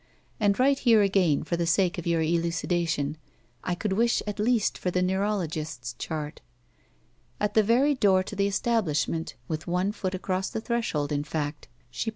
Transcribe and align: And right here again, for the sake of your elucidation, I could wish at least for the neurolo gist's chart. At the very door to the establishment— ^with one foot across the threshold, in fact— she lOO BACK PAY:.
And 0.39 0.57
right 0.57 0.79
here 0.79 1.03
again, 1.03 1.43
for 1.43 1.57
the 1.57 1.67
sake 1.67 1.99
of 1.99 2.07
your 2.07 2.23
elucidation, 2.23 3.17
I 3.63 3.75
could 3.75 3.93
wish 3.93 4.23
at 4.25 4.39
least 4.39 4.75
for 4.75 4.89
the 4.89 5.03
neurolo 5.03 5.45
gist's 5.47 5.93
chart. 5.99 6.41
At 7.39 7.53
the 7.53 7.61
very 7.61 7.93
door 7.93 8.23
to 8.23 8.35
the 8.35 8.47
establishment— 8.47 9.35
^with 9.47 9.67
one 9.67 9.91
foot 9.91 10.15
across 10.15 10.49
the 10.49 10.59
threshold, 10.59 11.11
in 11.11 11.23
fact— 11.23 11.67
she 11.91 12.01
lOO 12.01 12.01
BACK 12.01 12.05
PAY:. 12.05 12.09